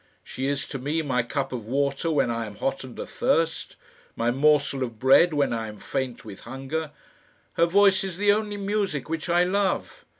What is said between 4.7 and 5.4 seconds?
of bread